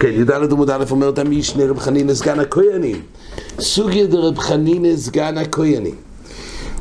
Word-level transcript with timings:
כן, 0.00 0.08
י"ד 0.08 0.30
עמוד 0.30 0.70
א' 0.70 0.84
אומרת 0.90 1.18
המשנה 1.18 1.64
רב 1.66 1.78
חנינא 1.78 2.14
סגן 2.14 2.40
הכהנים. 2.40 3.02
סוגיה 3.60 4.06
דרב 4.06 4.38
חנינא 4.38 4.96
סגן 4.96 5.38
הכהנים. 5.38 5.94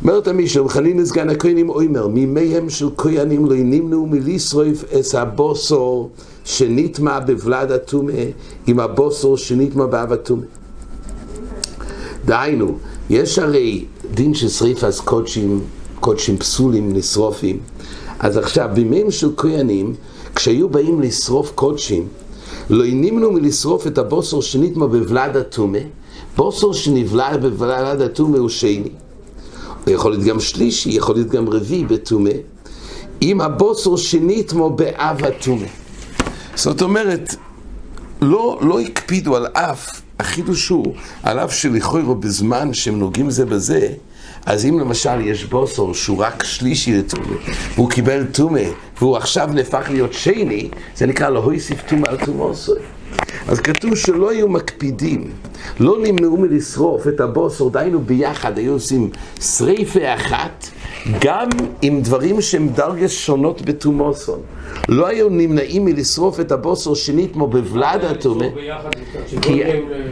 אומרת 0.01 0.27
המשנה 0.27 0.61
רב 0.61 0.67
חנינא 0.67 1.05
סגן 1.05 1.29
הכהנים 1.29 1.69
אומר, 1.69 2.07
מימיהם 2.07 2.69
של 2.69 2.89
כהנים 2.97 3.45
לא 3.45 3.55
נמנו 3.55 4.05
מלשרוף 4.05 4.83
את 4.83 5.15
הבוסור 5.15 6.11
שנטמע 6.45 7.19
בבלד 7.19 7.71
הטומא 7.71 8.23
עם 8.67 8.79
הבוסור 8.79 9.37
שנטמע 9.37 9.85
באב 9.85 10.13
הטומא. 10.13 10.45
דהיינו, 12.25 12.77
יש 13.09 13.39
הרי 13.39 13.85
דין 14.13 14.33
של 14.33 14.49
שריפת 14.49 14.99
קודשים, 15.05 15.61
קודשים 15.99 16.37
פסולים, 16.37 16.93
נשרופים. 16.93 17.59
אז 18.19 18.37
עכשיו, 18.37 18.69
בימיהם 18.73 19.11
של 19.11 19.29
כהנים, 19.37 19.95
כשהיו 20.35 20.69
באים 20.69 21.01
לשרוף 21.01 21.51
קודשים, 21.55 22.07
לא 22.69 22.85
נמנו 22.87 23.31
מלשרוף 23.31 23.87
את 23.87 23.97
הבוסר 23.97 24.41
שנטמע 24.41 24.85
בבלד 24.85 25.37
הטומא, 25.37 25.79
בוסר 26.37 26.73
שנבלע 26.73 27.37
בבלד 27.37 28.01
הטומא 28.01 28.37
הוא 28.37 28.49
שני. 28.49 28.89
יכול 29.87 30.11
להיות 30.11 30.23
גם 30.23 30.39
שלישי, 30.39 30.89
יכול 30.89 31.15
להיות 31.15 31.27
גם 31.27 31.49
רביעי 31.49 31.85
בטומא, 31.85 32.31
אם 33.21 33.41
הבוסר 33.41 33.95
שנטמע 33.95 34.67
באב 34.67 35.23
הטומא. 35.23 35.67
זאת 36.55 36.81
אומרת, 36.81 37.35
לא, 38.21 38.59
לא 38.61 38.79
הקפידו 38.79 39.35
על 39.35 39.45
אף, 39.45 40.01
החידוש 40.19 40.69
הוא, 40.69 40.93
על 41.23 41.39
אף 41.39 41.53
שלכאורה 41.53 42.15
בזמן 42.15 42.73
שהם 42.73 42.99
נוגעים 42.99 43.29
זה 43.29 43.45
בזה, 43.45 43.89
אז 44.45 44.65
אם 44.65 44.79
למשל 44.79 45.21
יש 45.21 45.45
בוסר 45.45 45.93
שהוא 45.93 46.17
רק 46.17 46.43
שלישי 46.43 46.97
לטומא, 46.97 47.35
והוא 47.75 47.89
קיבל 47.89 48.25
טומא, 48.31 48.61
והוא 48.99 49.17
עכשיו 49.17 49.49
נהפך 49.53 49.85
להיות 49.89 50.13
שני, 50.13 50.69
זה 50.95 51.05
נקרא 51.05 51.29
לא 51.29 51.39
הוסיף 51.39 51.81
טומא 51.89 52.07
על 52.07 52.17
טומאוסוי. 52.25 52.79
אז 53.47 53.59
כתוב 53.59 53.95
שלא 53.95 54.29
היו 54.29 54.49
מקפידים, 54.49 55.31
לא 55.79 55.97
נמנעו 56.03 56.37
מלשרוף 56.37 57.07
את 57.07 57.19
הבוסר, 57.19 57.69
דיינו 57.69 57.99
ביחד, 57.99 58.57
היו 58.57 58.73
עושים 58.73 59.09
שריפה 59.41 60.15
אחת, 60.15 60.65
גם 61.21 61.49
עם 61.81 62.01
דברים 62.01 62.41
שהם 62.41 62.69
דרגס 62.69 63.11
שונות 63.11 63.61
בתומוסון. 63.61 64.39
לא 64.89 65.07
היו 65.07 65.29
נמנעים 65.29 65.85
מלשרוף 65.85 66.39
את 66.39 66.51
הבוסר 66.51 66.93
שנית 66.93 67.33
כמו 67.33 67.47
בבלד 67.47 68.03
הטומא, 68.03 68.47
כי, 69.41 69.61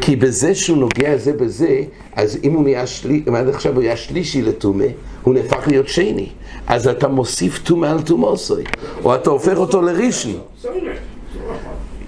כי 0.02 0.16
בזה 0.16 0.56
שהוא 0.56 0.78
נוגע 0.78 1.18
זה 1.18 1.34
בזה, 1.34 1.84
אז 2.16 2.38
אם 2.44 2.54
הוא 2.54 2.64
נהיה 2.64 2.88
שלישי, 2.88 3.24
אם 3.30 3.36
עד 3.36 3.50
עכשיו 3.50 3.74
הוא 3.76 3.82
היה 3.82 3.98
שלישי 3.98 4.42
לטומא, 4.42 4.86
הוא 5.24 5.34
נהפך 5.34 5.68
להיות 5.68 5.88
שני. 5.88 6.30
אז 6.68 6.88
אתה 6.88 7.08
מוסיף 7.08 7.60
טומאה 7.64 7.86
על 7.86 8.02
טומאתו, 8.02 8.64
או 9.04 9.16
אתה 9.16 9.30
הופך 9.30 9.58
אותו 9.58 9.82
לראשון. 9.82 10.40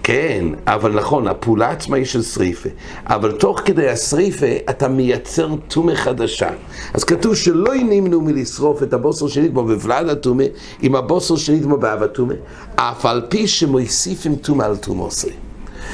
כן, 0.08 0.46
אבל 0.68 0.92
נכון, 0.92 1.28
הפעולה 1.28 1.70
עצמה 1.70 1.98
היא 1.98 2.06
של 2.06 2.22
שריפה, 2.22 2.70
אבל 3.06 3.32
תוך 3.32 3.62
כדי 3.66 3.90
השריפה 3.90 4.46
אתה 4.70 4.88
מייצר 4.88 5.50
טומאה 5.68 5.96
חדשה. 5.96 6.50
אז 6.94 7.04
כתוב 7.04 7.36
שלא 7.36 7.74
נמנעו 7.76 8.22
מלשרוף 8.22 8.84
את 8.84 8.94
הבשר 8.94 9.28
שנטמא 9.28 9.62
בולד 9.62 10.10
הטומאה 10.10 10.44
עם 10.82 10.96
הבשר 10.96 11.36
שנטמא 11.36 11.76
באב 11.76 12.04
הטומאה, 12.04 12.34
אף 12.76 13.06
על 13.06 13.22
פי 13.30 13.48
שמוסיפים 13.48 14.36
טומאה 14.36 14.64
על 14.64 14.76
טומאתו. 14.76 15.32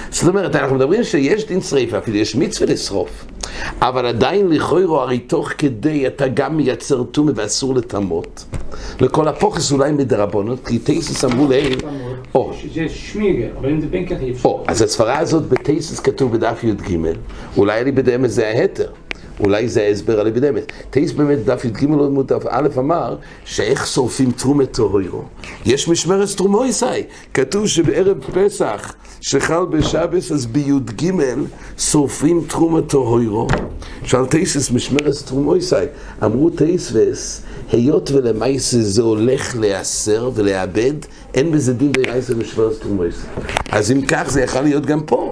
זאת 0.10 0.28
אומרת, 0.28 0.56
אנחנו 0.56 0.76
מדברים 0.76 1.04
שיש 1.04 1.48
דין 1.48 1.62
שריפה, 1.62 1.98
אפילו 1.98 2.18
יש 2.18 2.36
מצווה 2.36 2.74
לשרוף, 2.74 3.26
אבל 3.80 4.06
עדיין 4.06 4.50
לכאורה, 4.50 5.04
הרי 5.04 5.20
תוך 5.20 5.50
כדי 5.58 6.08
אתה 6.08 6.28
גם 6.28 6.58
מייצר 6.58 7.04
טומא 7.04 7.32
ואסור 7.36 7.76
לטמות. 7.76 8.46
לכל 9.02 9.28
הפוכס 9.28 9.72
אולי 9.72 9.92
מדרבונות, 9.92 10.68
כי 10.68 10.80
תייסס 10.80 11.26
אמרו 11.26 11.48
לעיל, 11.48 11.80
או, 12.36 12.54
זה 12.74 12.90
שמיגר, 12.90 13.50
אבל 13.60 13.70
אם 13.70 13.82
זה 13.82 13.88
בין 13.88 14.06
ככה 14.06 14.20
אי 14.20 14.32
אפשר. 14.32 14.50
או, 14.50 14.64
אז 14.68 14.82
הסברה 14.82 15.18
הזאת 15.18 15.50
בתייסס 15.50 16.00
כתוב 16.00 16.34
בדף 16.34 16.64
י"ג, 16.64 16.98
אולי 17.58 17.82
אלי 17.82 17.92
בדמס 17.92 18.32
זה 18.32 18.48
ההתר. 18.48 18.92
אולי 19.40 19.68
זה 19.68 19.82
ההסבר 19.82 20.20
על 20.20 20.28
אבידמס. 20.28 20.64
טייס 20.90 21.12
באמת 21.12 21.46
דף 21.46 21.66
י"ג 21.66 21.84
עמוד 21.84 22.32
א' 22.50 22.68
אמר 22.78 23.16
שאיך 23.46 23.88
שורפים 23.88 24.32
תרומת 24.32 24.72
טהוירו. 24.72 25.22
יש 25.66 25.88
משמרת 25.88 26.28
תרומויסאי. 26.38 27.04
כתוב 27.34 27.68
שבערב 27.68 28.18
פסח 28.20 28.94
שחל 29.22 29.66
בשבס 29.66 30.32
אז 30.32 30.46
בי"ג 30.46 31.12
שורפים 31.78 32.44
תרומת 32.48 32.90
טהוירו. 32.90 33.48
שאל 34.04 34.26
טייסס 34.26 34.72
משמרת 34.72 35.14
תרומויסאי. 35.26 35.86
אמרו 36.24 36.50
טייסווס 36.50 37.42
היות 37.72 38.12
ולמעשה 38.12 38.82
זה 38.82 39.02
הולך 39.02 39.56
להיאסר 39.56 40.32
ולאבד, 40.34 40.94
אין 41.34 41.52
בזה 41.52 41.74
דין 41.74 41.92
דרייסה 41.92 42.36
משמרת 42.36 42.82
תרומויסאי. 42.82 43.30
אז 43.72 43.92
אם 43.92 44.02
כך 44.08 44.24
זה 44.30 44.42
יכול 44.42 44.62
להיות 44.62 44.86
גם 44.86 45.02
פה. 45.06 45.30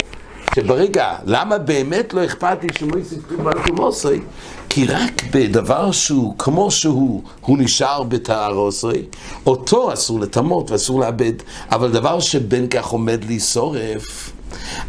שברגע, 0.56 1.16
למה 1.26 1.58
באמת 1.58 2.14
לא 2.14 2.26
אכפת 2.26 2.58
לי 2.64 2.70
שמויסיף 2.80 3.20
טומאה 3.30 3.54
תומוסוי? 3.68 4.22
כי 4.70 4.86
רק 4.86 5.24
בדבר 5.34 5.92
שהוא 5.92 6.36
כמו 6.38 6.72
שהוא, 6.72 7.24
הוא 7.42 7.58
נשאר 7.58 8.04
בטהרוסוי, 8.04 9.06
אותו 9.46 9.94
אסור 9.94 10.20
לטמות 10.20 10.72
ואסור 10.72 11.00
לאבד, 11.00 11.34
אבל 11.72 11.92
דבר 11.92 12.20
שבין 12.20 12.68
כך 12.68 12.88
עומד 12.88 13.26
להישורף, 13.26 14.32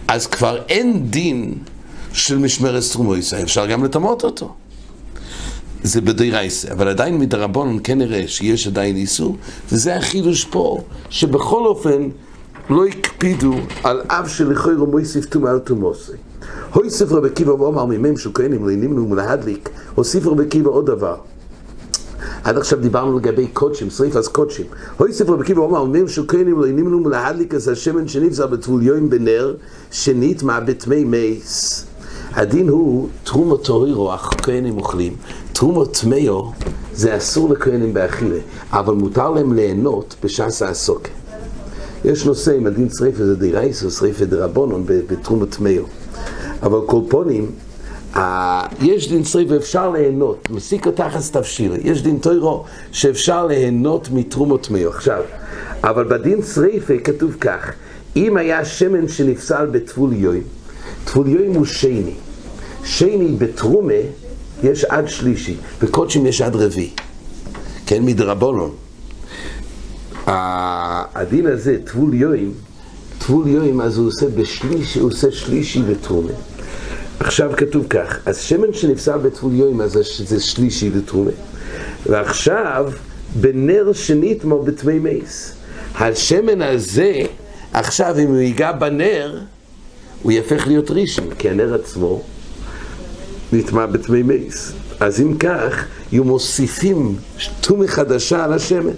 אז 0.09 0.27
כבר 0.27 0.63
אין 0.69 1.11
דין 1.11 1.55
של 2.13 2.39
משמרת 2.39 2.83
סטרומויסה, 2.83 3.43
אפשר 3.43 3.67
גם 3.67 3.85
לטמות 3.85 4.25
אותו. 4.25 4.55
זה 5.83 6.01
בדיירייסה, 6.01 6.73
אבל 6.73 6.89
עדיין 6.89 7.19
מדרבנון 7.19 7.79
כן 7.85 7.99
נראה 7.99 8.25
שיש 8.27 8.67
עדיין 8.67 8.97
איסור, 8.97 9.37
וזה 9.73 9.97
החידוש 9.97 10.45
פה, 10.45 10.81
שבכל 11.11 11.67
אופן 11.67 12.09
לא 12.71 12.87
הקפידו 12.87 13.55
על 13.85 14.01
אב 14.09 14.29
שלכוירו 14.29 14.87
מויסיף 14.87 15.25
טומאה 15.27 15.51
על 15.51 15.59
טומאוסי. 15.59 16.13
הויסיף 16.73 17.13
רבי 17.13 17.29
עקיבא 17.29 17.51
ואומר 17.51 17.85
מימים 17.85 18.17
של 18.17 18.31
כהנים 18.35 18.69
לא 18.69 18.75
נמנו 18.75 19.09
מלהדליק, 19.09 19.69
הוסיף 19.95 20.27
רבי 20.27 20.45
עקיבא 20.45 20.71
עוד 20.71 20.87
דבר. 20.87 21.17
עד 22.45 22.57
עכשיו 22.57 22.81
דיברנו 22.81 23.19
לגבי 23.19 23.47
קודשים, 23.47 23.91
שריפת 23.91 24.27
קודשים. 24.27 24.67
הויסיף 24.97 25.29
רבי 25.29 25.43
עקיבא 25.43 25.61
ואומר 25.61 25.85
מימים 25.85 26.09
של 26.09 26.23
כהנים 26.29 26.61
לא 26.61 26.67
נמנו 26.67 27.01
מלהדליק 27.01 27.55
אז 27.55 27.69
השמן 27.69 28.09
שנבזר 28.09 28.47
בטבוליון 28.47 29.11
בנר, 29.11 29.55
שנטמע 29.91 30.61
בתמי 30.61 31.05
מייס. 31.05 31.87
הדין 32.33 32.69
הוא 32.69 33.09
תרומו 33.25 33.57
טהורו, 33.57 34.13
הכהנים 34.13 34.77
אוכלים. 34.77 35.17
תרומו 35.61 35.87
טמאו 35.87 36.53
זה 36.93 37.17
אסור 37.17 37.51
לכהנים 37.51 37.95
באכילה, 37.95 38.39
אבל 38.71 38.95
מותר 38.95 39.31
להם 39.31 39.53
ליהנות 39.53 40.15
בשעס 40.25 40.63
העסוקה. 40.63 41.11
יש 42.05 42.27
נושא 42.27 42.57
אם 42.59 42.67
הדין 42.67 42.89
שריפה 42.89 43.25
זה 43.25 43.37
דרייס 43.37 43.85
או 43.85 43.91
שריפה 43.91 44.25
דרבונון 44.25 44.85
בתרומת 44.87 45.55
טמאו. 45.57 45.83
אבל 46.63 46.79
קולפונים, 46.87 47.51
יש 48.81 49.09
דין 49.09 49.25
שריפה 49.25 49.55
ואפשר 49.55 49.91
ליהנות, 49.91 50.51
מסיק 50.51 50.89
תחס 50.89 51.31
תבשילה, 51.31 51.77
יש 51.81 52.03
דין 52.03 52.19
טוירו 52.19 52.65
שאפשר 52.93 53.47
ליהנות 53.47 54.09
מתרומות 54.11 54.67
טמאו. 54.67 54.89
עכשיו, 54.89 55.23
אבל 55.85 56.05
בדין 56.05 56.43
שריפה 56.43 56.99
כתוב 57.05 57.37
כך, 57.41 57.73
אם 58.17 58.37
היה 58.37 58.65
שמן 58.65 59.09
שנפסל 59.09 59.67
בטבול 59.67 60.13
יוים, 60.13 60.45
טבול 61.05 61.29
יוים 61.29 61.55
הוא 61.55 61.65
שני, 61.65 62.15
שני 62.85 63.35
בתרומה 63.39 63.95
יש 64.63 64.85
עד 64.85 65.09
שלישי, 65.09 65.57
בקודשים 65.83 66.27
יש 66.27 66.41
עד 66.41 66.57
רביעי, 66.57 66.91
כן, 67.87 68.03
מדרבונון. 68.05 68.71
הדין 70.27 71.47
הזה, 71.47 71.77
טבול 71.85 72.15
יוים, 72.15 72.53
טבול 73.19 73.49
יוים, 73.49 73.81
אז 73.81 73.99
הוא 73.99 74.09
עושה 74.09 74.27
בשלישי, 74.29 74.99
הוא 75.01 75.11
עושה 75.11 75.31
שלישי 75.31 75.83
בתרומה. 75.83 76.33
עכשיו 77.21 77.51
כתוב 77.57 77.87
כך, 77.91 78.19
אז 78.27 78.41
שמן 78.41 78.73
שנפסל 78.73 79.19
בטבול 79.19 79.55
יוים, 79.55 79.81
אז 79.81 79.99
זה 80.25 80.41
שלישי 80.41 80.91
בתרומה. 80.91 81.31
ועכשיו, 82.07 82.93
בנר 83.41 83.93
שנטמו 83.93 84.63
בתמי 84.63 84.99
מייס. 84.99 85.53
השמן 85.99 86.63
הזה, 86.63 87.13
עכשיו 87.73 88.19
אם 88.19 88.27
הוא 88.27 88.37
ייגע 88.37 88.73
בנר, 88.73 89.41
הוא 90.23 90.33
יהפך 90.33 90.67
להיות 90.67 90.91
ראשון, 90.91 91.27
כי 91.39 91.51
הנר 91.51 91.75
עצמו 91.75 92.23
נטמע 93.53 93.87
בתמי 93.87 94.23
מייס. 94.23 94.73
אז 95.01 95.21
אם 95.21 95.37
כך, 95.37 95.87
יהיו 96.13 96.25
מוסיפים 96.25 97.17
תומי 97.61 97.89
חדשה 97.89 98.45
על 98.45 98.53
השמן. 98.53 98.93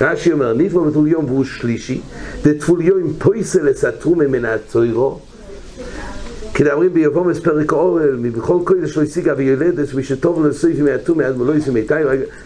רש"י 0.00 0.32
אומר, 0.32 0.52
נטמע 0.52 0.80
בטבול 0.80 1.08
יום 1.08 1.24
והוא 1.24 1.44
שלישי, 1.44 2.00
דטבול 2.42 2.82
יום 2.82 3.12
פויסל 3.18 3.70
אסתרומה 3.70 4.26
מן 4.26 4.44
התוירו, 4.44 5.18
כדאמרים 6.54 6.94
ביבומס 6.94 7.38
פרק 7.38 7.72
אורל, 7.72 8.16
מבכל 8.20 8.58
קודש 8.64 8.96
לא 8.96 9.02
השיגה 9.02 9.34
ויולדת, 9.36 9.88
ושטוב 9.94 10.46
לסויף 10.46 10.78
מהתום 10.78 11.18
מעד 11.18 11.36
מלא 11.36 11.56
יסי 11.56 11.70
מיתי, 11.70 11.94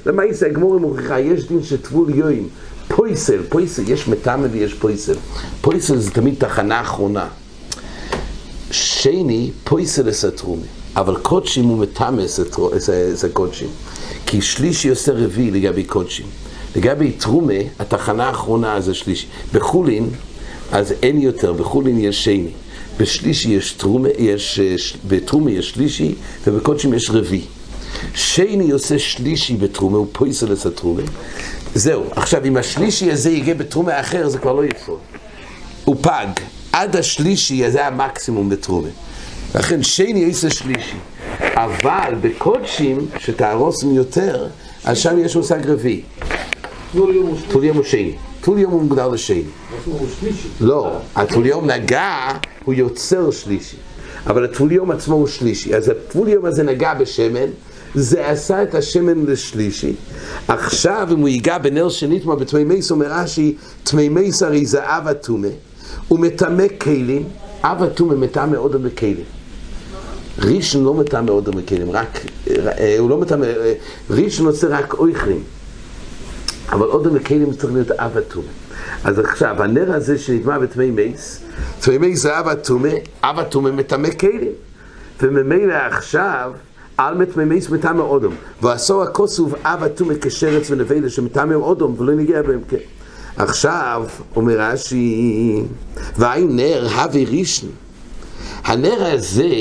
למה 0.07 0.25
יסי 0.25 0.47
הגמור 0.47 0.81
מוכיחה, 0.81 1.21
יש 1.21 1.49
דין 1.49 1.63
שטבול 1.63 2.11
יוים, 2.15 2.49
פויסל, 2.89 3.39
פויסל, 3.49 3.83
יש 3.87 4.09
מטעמה 4.09 4.47
ויש 4.53 4.75
פויסל, 4.75 5.15
פויסל 5.61 5.97
זה 5.97 6.11
תמיד 6.11 6.35
תחנה 6.39 6.81
אחרונה, 6.81 7.29
שני, 8.71 9.51
פויסל 9.65 10.11
אסתרומה, 10.11 10.67
אבל 10.97 11.17
קודשים 11.17 11.65
הוא 11.65 11.79
מטעמה 11.79 12.23
אסה 13.15 13.29
קודשים, 13.33 13.69
כי 14.27 14.43
שלישי 14.43 14.89
עושה 14.89 15.13
רביעי 15.13 15.51
לגבי 15.51 15.85
קודשים, 15.85 16.27
לגבי 16.77 17.13
תרומה, 17.13 17.53
התחנה 17.79 18.25
האחרונה 18.25 18.81
זה 18.81 18.95
שלישי. 18.95 19.27
בחולין, 19.53 20.11
אז 20.73 20.95
אין 21.03 21.21
יותר, 21.21 21.53
בחולין 21.53 21.99
יש 21.99 22.25
שני. 22.25 22.51
בשלישי 22.99 23.51
יש 23.51 23.73
תרומה, 23.73 24.09
יש, 24.19 24.61
בתרומה 25.09 25.51
יש 25.51 25.71
שלישי, 25.71 26.15
ובקודשים 26.47 26.95
יש 26.95 27.11
רביעי. 27.11 27.45
שני 28.15 28.71
עושה 28.71 28.99
שלישי 28.99 29.57
בתרומה, 29.57 29.99
הוא 29.99 30.07
פויסל 30.13 30.53
את 30.53 30.67
התרומה. 30.67 31.03
זהו, 31.75 32.05
עכשיו 32.11 32.45
אם 32.45 32.57
השלישי 32.57 33.13
הזה 33.13 33.31
יגיע 33.31 33.55
בתרומה 33.55 34.01
אחר, 34.01 34.29
זה 34.29 34.39
כבר 34.39 34.53
לא 34.53 34.65
יפול. 34.65 34.97
הוא 35.85 35.97
פג. 36.01 36.27
עד 36.73 36.97
השלישי, 36.97 37.71
זה 37.71 37.87
המקסימום 37.87 38.49
בתרומה. 38.49 38.89
לכן 39.55 39.83
שני 39.83 40.25
עושה 40.25 40.51
שלישי. 40.51 40.97
אבל 41.55 42.15
בקודשים, 42.21 43.07
שתהרוסם 43.19 43.93
יותר, 43.93 44.47
אז 44.85 44.99
שם 44.99 45.19
יש 45.19 45.37
מושג 45.37 45.67
רביעי. 45.67 46.03
טול 46.93 47.65
יום 47.65 47.77
הוא 47.77 47.85
שני. 47.85 48.17
טול 48.41 48.59
יום 48.59 48.73
הוא 48.73 48.83
מוגדר 48.83 49.09
לשני. 49.09 49.43
לא, 50.61 50.97
הטול 51.17 51.47
יום 51.47 51.71
נגע, 51.71 52.29
הוא 52.65 52.75
יוצר 52.75 53.31
שלישי. 53.31 53.77
אבל 54.27 54.45
הטול 54.45 54.73
יום 54.73 54.91
עצמו 54.91 55.15
הוא 55.15 55.27
שלישי. 55.27 55.75
אז 55.75 55.89
הטול 55.89 56.29
יום 56.29 56.45
הזה 56.45 56.63
נגע 56.63 56.95
בשמן, 56.95 57.47
זה 57.95 58.27
עשה 58.27 58.63
את 58.63 58.75
השמן 58.75 59.27
לשלישי. 59.27 59.93
עכשיו, 60.49 61.09
אם 61.13 61.19
הוא 61.19 61.29
ייגע 61.29 61.59
בנר 61.59 61.89
שנטמע 61.89 62.35
בתמי 62.35 62.65
מייס, 62.65 62.91
אומר 62.91 63.07
רש"י, 63.11 63.55
תמי 63.83 64.09
מייס 64.09 64.43
הרי 64.43 64.67
זה 64.67 64.81
אב 64.83 65.09
אטומה. 65.09 65.49
הוא 66.09 66.19
מטמא 66.19 66.65
כלים, 66.81 67.25
אב 67.63 67.83
אטומה 67.83 68.15
מטמא 68.15 68.57
עוד 68.57 68.83
בכלים. 68.83 69.40
ראשון 70.41 70.85
לא 70.85 70.95
מטמא 70.95 71.31
עוד 71.31 71.57
בכלים, 71.57 71.91
רק, 71.91 72.21
אה, 72.49 72.97
הוא 72.99 73.11
לא 73.11 73.19
מטמא, 73.19 73.45
אה, 73.45 73.73
ראשון 74.11 74.47
עושה 74.47 74.67
רק 74.69 74.95
אויכלים. 74.95 75.43
אבל 76.73 76.87
עוד 76.87 77.15
בכלים 77.15 77.53
צריך 77.53 77.73
להיות 77.73 77.91
אב 77.91 78.17
אטומה. 78.17 78.49
אז 79.05 79.19
עכשיו, 79.19 79.63
הנר 79.63 79.93
הזה 79.93 80.19
שנטמע 80.19 80.59
בתמי 80.59 80.91
מייס, 80.91 81.41
תמי 81.81 81.99
מייס 81.99 82.23
זה 82.23 82.39
אב 82.39 82.49
אטומה, 82.49 82.89
אב 83.25 83.39
אטומה 83.39 83.71
מטמא 83.71 84.11
כלים. 84.11 84.53
וממילא 85.23 85.75
עכשיו, 85.75 86.53
על 86.97 87.15
מתממיס 87.15 87.71
מטעמי 87.71 88.01
אודום, 88.01 88.35
ועשו 88.63 89.03
הכוסוב 89.03 89.55
אב 89.63 89.83
אטומי 89.83 90.15
כשרץ 90.21 90.71
ונבלה 90.71 91.11
שמטעמי 91.11 91.55
אודום 91.55 91.95
ולא 91.99 92.15
נגיע 92.15 92.43
בהם 92.43 92.61
כן. 92.69 92.77
עכשיו, 93.37 94.07
אומר 94.37 94.61
רש"י, 94.61 95.63
והי 96.19 96.45
נר 96.45 96.89
הווי 96.97 97.25
רישן. 97.25 97.67
הנר 98.65 99.05
הזה, 99.05 99.55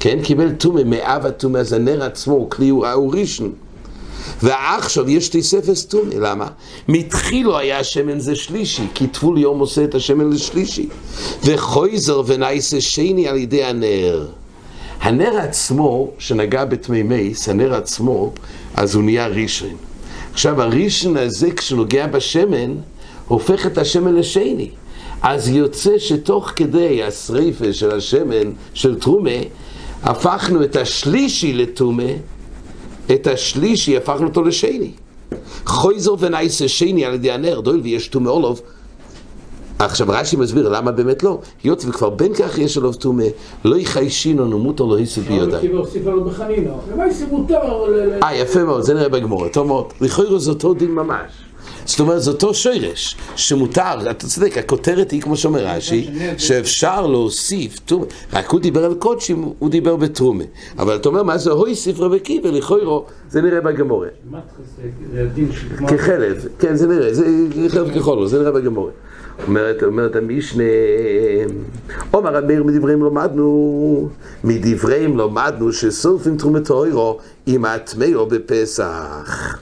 כן, 0.00 0.18
קיבל 0.22 0.52
טומא 0.52 0.82
מאב 0.86 1.26
הטומא, 1.26 1.58
אז 1.58 1.72
הנר 1.72 2.02
עצמו 2.02 2.50
כלי 2.50 2.68
הוא 2.68 3.12
רישן. 3.12 3.48
ועכשיו 4.42 5.10
יש 5.10 5.28
תוספת 5.28 5.90
טומא, 5.90 6.14
למה? 6.14 6.46
מתחילו 6.88 7.58
היה 7.58 7.78
השמן 7.78 8.20
זה 8.20 8.36
שלישי, 8.36 8.82
כי 8.94 9.06
טבול 9.06 9.38
יום 9.38 9.58
עושה 9.58 9.84
את 9.84 9.94
השמן 9.94 10.30
לשלישי. 10.30 10.88
וחויזר 11.44 12.22
ונייסה 12.26 12.80
שני 12.80 13.28
על 13.28 13.36
ידי 13.36 13.64
הנר. 13.64 14.26
הנר 15.00 15.36
עצמו, 15.36 16.10
שנגע 16.18 16.64
בתמי 16.64 17.02
מייס, 17.02 17.48
הנר 17.48 17.74
עצמו, 17.74 18.32
אז 18.74 18.94
הוא 18.94 19.04
נהיה 19.04 19.26
רישן. 19.26 19.74
עכשיו 20.32 20.62
הרישן 20.62 21.16
הזה, 21.16 21.50
כשנוגע 21.50 22.06
בשמן, 22.06 22.74
הופך 23.28 23.66
את 23.66 23.78
השמן 23.78 24.14
לשני. 24.14 24.70
אז 25.22 25.48
יוצא 25.48 25.98
שתוך 25.98 26.52
כדי 26.56 27.02
השריפה 27.02 27.72
של 27.72 27.90
השמן, 27.90 28.52
של 28.74 29.00
טרומה, 29.00 29.30
הפכנו 30.02 30.64
את 30.64 30.76
השלישי 30.76 31.52
לטומא, 31.52 32.12
את 33.14 33.26
השלישי 33.26 33.96
הפכנו 33.96 34.26
אותו 34.26 34.42
לשני. 34.42 34.90
חויזר 35.66 36.14
ונייסה 36.18 36.68
שני 36.68 37.04
על 37.04 37.14
ידי 37.14 37.30
הנר, 37.30 37.60
דויל 37.60 37.80
ויש 37.80 38.08
טומא 38.08 38.28
אולוב, 38.28 38.60
עכשיו 39.78 40.06
רש"י 40.10 40.36
מסביר 40.36 40.68
למה 40.68 40.92
באמת 40.92 41.22
לא. 41.22 41.38
היות 41.62 41.84
וכבר 41.88 42.10
בין 42.10 42.34
כך 42.34 42.58
יש 42.58 42.76
עליו 42.76 42.92
טומא, 42.92 43.24
לא 43.64 43.76
יחיישינו 43.76 44.44
נמותו 44.44 44.88
לא 44.88 44.96
היסו 44.96 45.20
בידיים. 45.20 45.50
אה, 48.22 48.34
יפה 48.34 48.64
מאוד, 48.64 48.82
זה 48.82 48.94
נראה 48.94 49.08
בגמור, 49.08 49.48
טוב 49.48 49.66
מאוד. 49.66 49.92
לכאורה 50.00 50.38
זה 50.38 50.50
אותו 50.50 50.74
דין 50.74 50.90
ממש. 50.90 51.30
זאת 51.90 52.00
אומרת, 52.00 52.22
זה 52.22 52.30
אותו 52.30 52.54
שרש, 52.54 53.16
שמותר, 53.36 54.10
אתה 54.10 54.26
צודק, 54.26 54.58
הכותרת 54.58 55.10
היא, 55.10 55.22
כמו 55.22 55.36
שאומר 55.36 55.66
רש"י, 55.66 56.10
שאפשר 56.38 57.06
להוסיף 57.06 57.78
טומא. 57.78 58.04
רק 58.32 58.50
הוא 58.50 58.60
דיבר 58.60 58.84
על 58.84 58.94
קודשים, 58.94 59.52
הוא 59.58 59.70
דיבר 59.70 59.96
בטומא. 59.96 60.44
אבל 60.78 60.96
אתה 60.96 61.08
אומר, 61.08 61.22
מה 61.22 61.38
זה 61.38 61.50
הויסיף 61.50 62.00
רבי 62.00 62.20
קיבל, 62.20 62.50
לכאורה, 62.50 63.00
זה 63.28 63.42
נראה 63.42 63.60
בגמורה. 63.60 64.08
כחלב, 65.88 66.46
כן, 66.58 66.76
זה 66.76 66.86
נראה, 66.86 67.14
זה 67.14 67.26
חלב 67.68 67.94
כחולו, 67.94 68.28
זה 68.28 68.38
נראה 68.38 68.52
בגמורה. 68.52 68.90
אומרת, 69.46 69.82
אומרת 69.82 70.16
המשנה, 70.16 70.64
עומר 72.10 72.36
המאיר 72.36 72.64
מדבריהם 72.64 73.00
לומדנו, 73.02 74.08
מדבריהם 74.44 75.16
לומדנו 75.16 75.72
שסופים 75.72 76.36
תרומת 76.36 76.70
אוירו 76.70 77.18
עם 77.46 77.64
הטמאו 77.64 78.26
בפסח. 78.26 79.60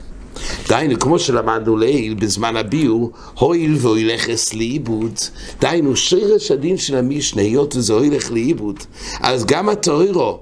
דהיינו, 0.69 0.99
כמו 0.99 1.19
שלמדנו 1.19 1.77
לעיל 1.77 2.13
בזמן 2.13 2.55
הביאו, 2.55 3.11
הואיל 3.39 3.75
והולכס 3.79 4.53
לאיבוד, 4.53 5.13
דהיינו, 5.61 5.95
שרש 5.95 6.51
הדין 6.51 6.77
של 6.77 6.95
המשנה, 6.95 7.41
היות 7.41 7.75
וזה 7.75 7.93
הולך 7.93 8.31
לאיבוד, 8.31 8.79
אז 9.21 9.45
גם 9.45 9.69
הטוירו, 9.69 10.39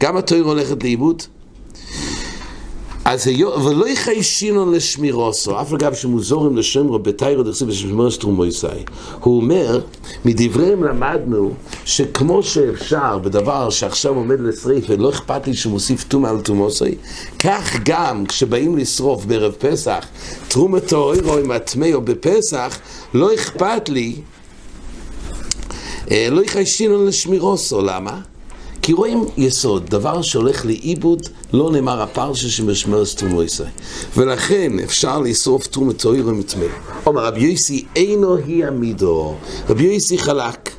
גם 0.00 0.16
הטוירו 0.16 0.50
הולכת 0.50 0.82
לאיבוד, 0.82 1.22
אז 3.10 3.28
ולא 3.64 3.88
יחיישינו 3.88 4.72
לשמירוסו, 4.72 5.60
אף 5.60 5.72
אגב 5.72 5.94
שמוזורים 5.94 6.56
לשמרו 6.56 6.98
בתיירו 6.98 7.42
דכסיב 7.42 7.68
בשמירוס 7.68 8.18
תרומויסאי. 8.18 8.84
הוא 9.20 9.36
אומר, 9.36 9.80
מדבריהם 10.24 10.84
למדנו 10.84 11.52
שכמו 11.84 12.42
שאפשר 12.42 13.18
בדבר 13.18 13.70
שעכשיו 13.70 14.14
עומד 14.14 14.40
לשריף 14.40 14.84
ולא 14.88 15.10
אכפת 15.10 15.46
לי 15.46 15.54
שמוסיף 15.54 16.04
טומאה 16.04 16.30
על 16.30 16.40
תומוסי, 16.40 16.94
כך 17.38 17.76
גם 17.84 18.26
כשבאים 18.26 18.76
לשרוף 18.76 19.24
בערב 19.24 19.52
פסח, 19.58 20.06
תרומת 20.48 20.92
אוירו 20.92 21.38
עם 21.38 21.50
הטמאו 21.50 22.00
בפסח, 22.00 22.78
לא 23.14 23.34
אכפת 23.34 23.88
לי, 23.88 24.16
אה, 26.10 26.28
לא 26.30 26.42
יחיישינו 26.42 27.04
לשמירוסו, 27.04 27.80
למה? 27.82 28.20
כי 28.88 28.92
רואים 28.92 29.24
יסוד, 29.36 29.86
דבר 29.86 30.22
שהולך 30.22 30.66
לאיבוד, 30.66 31.22
לא 31.52 31.70
נאמר 31.72 32.02
הפרשה 32.02 32.48
שמשמר 32.48 33.04
סתומו 33.04 33.42
ישראל. 33.42 33.70
ולכן 34.16 34.72
אפשר 34.84 35.18
לשרוף 35.18 35.66
תרומת 35.66 35.98
תוירו 35.98 36.32
מטמא. 36.32 36.64
אומר 37.06 37.24
רבי 37.24 37.40
יוסי 37.40 37.84
אינו 37.96 38.36
היא 38.36 38.66
עמידו. 38.66 39.34
רבי 39.68 39.84
יוסי 39.84 40.18
חלק. 40.18 40.70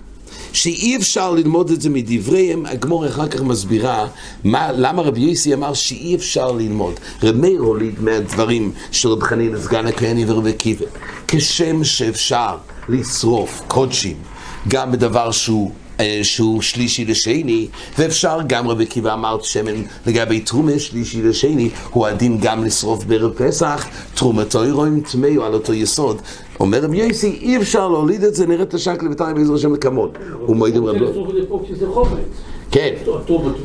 שאי 0.54 0.96
אפשר 0.96 1.32
ללמוד 1.32 1.72
את 1.72 1.82
זה 1.82 1.90
מדבריהם, 1.90 2.66
הגמור 2.66 3.08
אחר 3.08 3.28
כך 3.28 3.42
מסבירה 3.42 4.08
מה, 4.44 4.72
למה 4.72 5.02
רבי 5.02 5.22
יוסי 5.22 5.54
אמר 5.54 5.74
שאי 5.74 6.16
אפשר 6.16 6.52
ללמוד. 6.52 6.94
רב 7.24 7.36
מאיר 7.36 7.62
הוליד 7.62 8.02
מהדברים 8.02 8.72
של 8.92 9.10
רב 9.10 9.24
חנין 9.24 9.62
סגן 9.62 9.88
הכהני 9.88 10.26
ורבי 10.28 10.54
קיבל. 10.54 10.86
כשם 11.28 11.84
שאפשר 11.84 12.58
לשרוף 12.90 13.62
קודשים 13.68 14.18
גם 14.68 14.92
בדבר 14.92 15.32
שהוא 15.32 15.72
שהוא 16.24 16.62
שלישי 16.62 17.06
לשני, 17.06 17.68
ואפשר 17.98 18.40
גם 18.48 18.68
רבי 18.68 18.84
עקיבא 18.84 19.14
אמר 19.14 19.38
שמן 19.42 19.84
לגבי 20.08 20.40
תרומה 20.40 20.80
שלישי 20.80 21.22
לשני, 21.22 21.70
הוא 21.90 22.08
הדין 22.08 22.38
גם 22.42 22.64
לשרוף 22.64 23.04
בערב 23.04 23.34
פסח, 23.34 23.88
תרומתו 24.14 24.66
ירואים 24.66 25.02
טמאו 25.12 25.44
על 25.44 25.54
אותו 25.54 25.74
יסוד. 25.74 26.22
אומר 26.60 26.82
רבי 26.82 26.98
יוסי, 26.98 27.40
אי 27.42 27.58
אפשר 27.58 27.88
להוליד 27.88 28.24
את 28.24 28.36
זה, 28.36 28.48
נראה 28.48 28.64
את 28.64 28.74
השק 28.74 29.04
לבתיים 29.04 29.36
בעזר 29.36 29.54
השם 29.54 29.74
לקמות. 29.74 30.18
הוא 30.46 30.56
מועידים 30.56 30.86
רבי... 30.86 31.06
כן, 32.72 32.94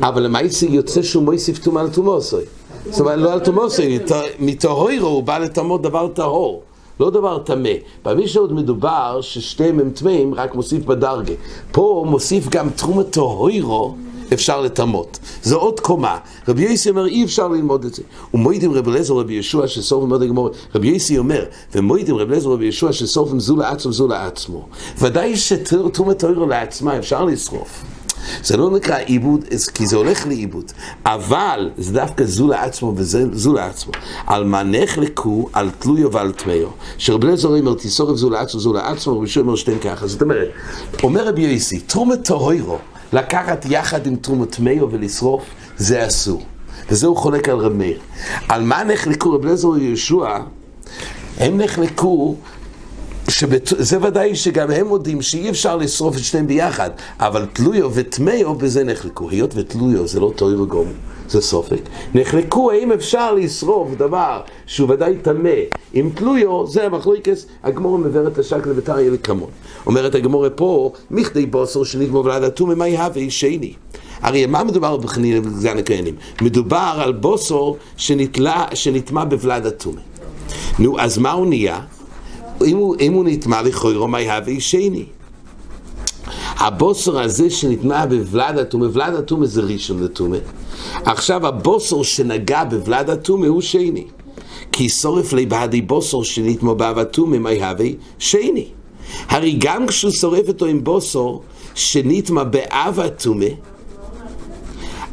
אבל 0.01 0.23
למעשה 0.23 0.65
יוצא 0.65 1.01
שהוא 1.01 1.23
מויסיף 1.23 1.57
טומאה 1.57 1.81
על 1.81 1.89
תומוסוי. 1.89 2.43
זאת 2.89 2.99
אומרת, 2.99 3.19
לא 3.19 3.33
על 3.33 3.39
תומוסוי, 3.39 3.99
מטהוירו 4.39 5.07
הוא 5.07 5.23
בא 5.23 5.37
לטמות 5.37 5.81
דבר 5.81 6.07
טהור. 6.07 6.63
לא 6.99 7.09
דבר 7.09 7.37
טמא. 7.37 7.69
במישהו 8.05 8.41
עוד 8.41 8.53
מדובר 8.53 9.19
ששתיהם 9.21 9.79
הם 9.79 9.89
טמאים, 9.89 10.33
רק 10.33 10.55
מוסיף 10.55 10.85
בדרגה. 10.85 11.33
פה 11.71 12.05
מוסיף 12.07 12.49
גם 12.49 12.69
תרומת 12.69 13.09
טהוירו, 13.09 13.95
אפשר 14.33 14.61
לטמות. 14.61 15.19
זו 15.43 15.57
עוד 15.57 15.79
קומה. 15.79 16.17
רבי 16.47 16.61
יוסי 16.61 16.89
אומר, 16.89 17.05
אי 17.05 17.23
אפשר 17.23 17.47
ללמוד 17.47 17.85
את 17.85 17.93
זה. 17.93 18.03
ומועידים 18.33 18.73
רבי 18.73 18.91
אליעזר 18.91 19.13
רבי 19.13 19.33
ישוע 19.33 19.67
שסוף 19.67 20.03
מאוד 20.03 20.21
הגמור. 20.21 20.49
רבי 20.75 20.87
יוסי 20.87 21.17
אומר, 21.17 21.45
ומועידים 21.75 22.15
רבי 22.15 22.29
אליעזר 22.29 22.49
רבי 22.49 22.65
ישוע 22.65 22.93
שסוף 22.93 23.29
זו 23.37 23.55
לעצמו 23.55 23.91
זו 23.91 24.07
לעצמו. 24.07 24.67
ודאי 24.99 25.37
שתרומת 25.37 26.19
טהוירו 26.19 26.45
לעצמה 26.45 26.97
אפשר 26.97 27.25
לשרוף. 27.25 27.94
זה 28.43 28.57
לא 28.57 28.71
נקרא 28.71 28.97
עיבוד, 28.97 29.45
כי 29.73 29.87
זה 29.87 29.97
הולך 29.97 30.27
לאיבוד. 30.27 30.71
אבל 31.05 31.69
זה 31.77 31.93
דווקא 31.93 32.25
זו 32.25 32.47
לעצמו 32.47 32.93
וזה 32.95 33.25
זו 33.33 33.53
לעצמו. 33.53 33.91
על 34.27 34.43
מה 34.43 34.63
נחלקו, 34.63 35.49
על 35.53 35.69
תלויו 35.79 36.11
ועל 36.11 36.31
טמאו. 36.31 36.69
שרבי 36.97 37.27
אליעזר 37.27 37.47
אומר, 37.47 37.73
תיסורף 37.73 38.17
זו 38.17 38.29
לעצמו, 38.29 38.59
זו 38.59 38.73
לעצמו, 38.73 39.19
רבי 39.19 39.29
אומר 39.37 39.55
שתיהן 39.55 39.79
ככה. 39.79 40.07
זאת 40.07 40.21
אומרת, 40.21 40.47
אומר 41.03 41.27
רבי 41.27 41.41
יוסי, 41.41 41.79
תרומת 41.79 42.23
טהוירו, 42.23 42.77
לקחת 43.13 43.65
יחד 43.69 44.07
עם 44.07 44.15
תרומת 44.15 44.55
טמאו 44.55 44.91
ולשרוף, 44.91 45.43
זה 45.77 46.07
אסור. 46.07 46.43
וזה 46.89 47.07
הוא 47.07 47.17
חולק 47.17 47.49
על 47.49 47.57
רב 47.57 47.73
מאיר. 47.73 47.99
על 48.49 48.63
מה 48.63 48.83
נחלקו 48.83 49.31
רבי 49.31 49.45
אליעזר 49.45 49.67
וישוע? 49.67 50.39
הם 51.37 51.57
נחלקו 51.61 52.35
שזה 53.29 54.01
ודאי 54.01 54.35
שגם 54.35 54.71
הם 54.71 54.87
מודים 54.87 55.21
שאי 55.21 55.49
אפשר 55.49 55.75
לשרוף 55.77 56.17
את 56.17 56.23
שניהם 56.23 56.47
ביחד, 56.47 56.89
אבל 57.19 57.45
תלויו 57.53 57.89
וטמאו 57.93 58.55
בזה 58.55 58.83
נחלקו. 58.83 59.29
היות 59.29 59.51
ותלויו 59.55 60.07
זה 60.07 60.19
לא 60.19 60.31
טוי 60.35 60.55
וגום, 60.55 60.87
זה 61.29 61.41
סופק. 61.41 61.81
נחלקו 62.13 62.71
האם 62.71 62.91
אפשר 62.91 63.33
לשרוף 63.33 63.89
דבר 63.97 64.41
שהוא 64.65 64.89
ודאי 64.91 65.17
טמא 65.21 65.49
עם 65.93 66.09
תלויו, 66.09 66.67
זה 66.67 66.85
המחלוקס, 66.85 67.45
הגמור 67.63 67.97
מבארת 67.97 68.39
השק 68.39 68.67
לביתר 68.67 68.99
יהיה 68.99 69.17
כמון. 69.17 69.49
אומרת 69.85 70.15
הגמור 70.15 70.45
פה, 70.55 70.91
מכדי 71.11 71.45
בוסר 71.45 71.83
שנגמור 71.83 72.25
ולעד 72.25 72.43
אטומי, 72.43 72.75
מה 72.75 72.87
יהווה 72.87 73.29
שני. 73.29 73.73
הרי 74.21 74.45
מה 74.45 74.63
מדובר 74.63 74.97
בחנין 74.97 75.37
ובגזן 75.37 75.77
הכהנים? 75.77 76.15
מדובר 76.41 76.93
על 76.97 77.13
בוסור 77.13 77.77
שנטמע 78.73 79.23
בוולד 79.23 79.65
אטומי. 79.65 80.01
נו, 80.79 80.99
אז 80.99 81.17
מה 81.17 81.31
הוא 81.31 81.47
נהיה? 81.47 81.79
אם 82.65 82.77
הוא, 82.77 82.95
אם 82.99 83.13
הוא 83.13 83.25
נטמע 83.27 83.61
לכוירו, 83.61 84.07
מה 84.07 84.21
יהווה 84.21 84.59
שני? 84.59 85.05
הבוסר 86.57 87.19
הזה 87.19 87.49
שנטמע 87.49 88.05
בוולד 88.05 88.57
אטומה, 88.57 88.85
ולד 88.93 89.13
אטומה 89.13 89.45
זה 89.45 89.61
ראשון 89.61 90.03
לטומה. 90.03 90.37
עכשיו 91.05 91.47
הבוסר 91.47 92.03
שנגע 92.03 92.63
בוולד 92.63 93.09
אטומה 93.09 93.47
הוא 93.47 93.61
שני. 93.61 94.07
כי 94.71 94.89
שורף 94.89 95.33
לי 95.33 95.45
בהדי 95.45 95.81
בוסר 95.81 96.23
שנטמע 96.23 96.73
באב 96.73 96.97
אטומה, 96.97 97.39
מה 97.39 97.51
יהווה 97.51 97.87
שני. 98.19 98.67
הרי 99.29 99.55
גם 99.59 99.87
כשהוא 99.87 100.11
שורף 100.11 100.47
אותו 100.47 100.65
עם 100.65 100.83
בוסר 100.83 101.37
שנטמע 101.75 102.43
באב 102.43 102.99
אטומה, 102.99 103.45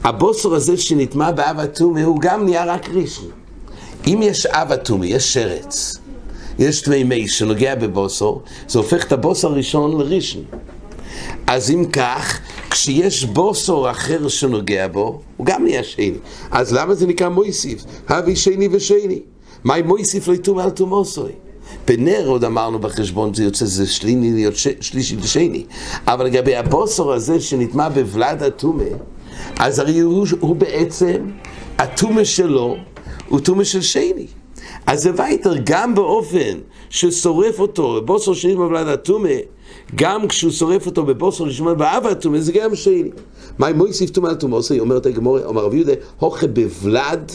הבוסר 0.05 0.55
הזה 0.55 0.77
שנטמע 0.77 1.31
באב 1.31 1.59
אטומה 1.59 2.05
הוא 2.05 2.19
גם 2.21 2.45
נהיה 2.45 2.65
רק 2.65 2.89
ראשון. 2.89 3.31
אם 4.07 4.21
יש 4.23 4.47
אב 4.47 4.73
אטומה, 4.73 5.07
יש 5.07 5.35
שרץ. 5.35 6.02
יש 6.59 6.81
תמי 6.81 7.05
מי 7.05 7.29
שנוגע 7.29 7.75
בבוסור, 7.75 8.43
זה 8.69 8.79
הופך 8.79 9.05
את 9.05 9.13
הבוסור 9.13 9.53
הראשון 9.53 10.01
לראשון. 10.01 10.45
אז 11.47 11.71
אם 11.71 11.85
כך, 11.93 12.41
כשיש 12.71 13.25
בוסור 13.25 13.91
אחר 13.91 14.29
שנוגע 14.29 14.89
בו, 14.89 15.21
הוא 15.37 15.47
גם 15.47 15.65
נהיה 15.65 15.83
שני. 15.83 16.13
אז 16.51 16.73
למה 16.73 16.95
זה 16.95 17.07
נקרא 17.07 17.29
מויסיף? 17.29 17.85
הביא 18.09 18.35
שני 18.35 18.69
ושני. 18.73 19.21
מהי 19.65 19.83
מויסיף 19.83 20.29
לא 20.29 20.35
יתום 20.35 20.59
על 20.59 20.71
תומוסוי? 20.71 21.33
בנר 21.89 22.27
עוד 22.27 22.45
אמרנו 22.45 22.79
בחשבון, 22.79 23.35
זה 23.35 23.45
יוצא, 23.45 23.65
זה 23.65 23.87
שליני 23.87 24.33
להיות 24.33 24.57
ש... 24.57 24.69
שלישי 24.81 25.17
לשני. 25.17 25.65
אבל 26.07 26.25
לגבי 26.25 26.57
הבוסור 26.57 27.13
הזה 27.13 27.41
שנטמע 27.41 27.89
בוולד 27.89 28.43
הטומה, 28.43 28.85
אז 29.59 29.79
הרי 29.79 29.99
הוא, 29.99 30.27
הוא 30.41 30.57
בעצם, 30.57 31.31
הטומה 31.79 32.25
שלו 32.25 32.77
הוא 33.29 33.41
טומה 33.41 33.65
של 33.65 33.81
שני. 33.81 34.27
אז 34.87 35.03
זה 35.03 35.11
וייטר, 35.17 35.55
גם 35.65 35.95
באופן 35.95 36.59
ששורף 36.91 37.59
אותו 37.59 38.01
בבוסר 38.01 38.35
שני 38.35 38.57
בבלד 38.57 38.87
אטומה, 38.87 39.29
גם 39.95 40.29
כשהוא 40.29 40.53
שורף 40.53 40.87
אותו 40.87 41.05
בבוסר 41.05 41.45
לשמוע 41.45 41.75
באב 41.75 42.07
אטומה, 42.07 42.41
זה 42.41 42.53
גם 42.53 42.75
שני. 42.75 43.03
מה 43.59 43.73
מויסיף 43.73 44.11
טומא 44.11 44.29
על 44.29 44.35
תומוסי, 44.35 44.81
אומרת 44.81 45.07
הגמור, 45.07 45.39
אומר 45.45 45.65
רבי 45.65 45.77
יהודה, 45.77 45.93
הוכה 46.19 46.47
בבלד, 46.47 47.33